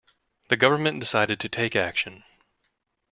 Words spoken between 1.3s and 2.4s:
to take action.